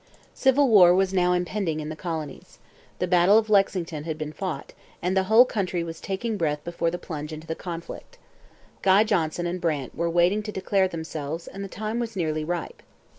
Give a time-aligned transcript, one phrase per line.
[0.33, 2.57] Civil war was now impending in the colonies.
[2.97, 6.89] The battle of Lexington had been fought, and the whole country was taking breath before
[6.89, 8.17] the plunge into the conflict.
[8.81, 12.81] Guy Johnson and Brant were waiting to declare themselves and the time was nearly ripe.